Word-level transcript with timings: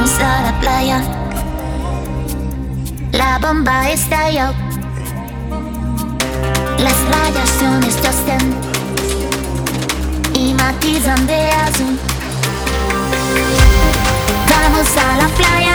Vamos 0.00 0.18
a 0.20 0.40
la 0.40 0.60
playa. 0.60 1.02
La 3.12 3.38
bomba 3.38 3.90
estalló. 3.90 4.54
Las 6.78 6.98
radiaciones 7.10 7.96
tostan 7.96 8.40
y 10.32 10.54
matizan 10.54 11.26
de 11.26 11.50
azul. 11.50 11.98
Vamos 14.48 14.96
a 14.96 15.16
la 15.18 15.28
playa, 15.36 15.69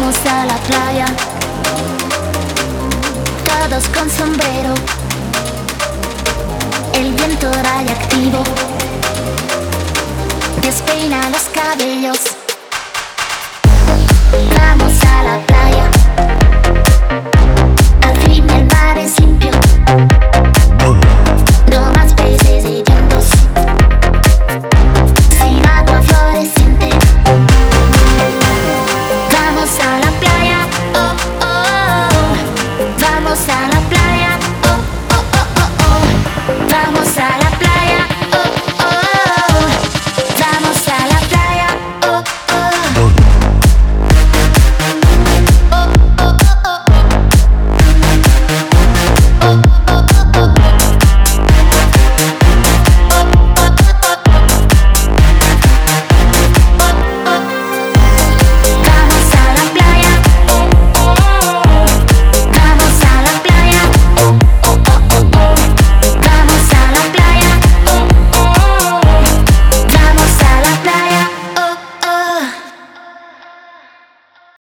vamos 0.00 0.16
a 0.26 0.46
la 0.46 0.56
playa, 0.58 1.06
todos 3.44 3.88
con 3.88 4.08
sombrero, 4.10 4.74
el 6.94 7.12
viento 7.14 7.50
radiactivo 7.50 8.42
despeina 10.62 11.30
los 11.30 11.42
cabellos. 11.52 12.18
Vamos 14.56 15.04
a 15.04 15.22
la 15.22 15.38
playa. 15.46 15.57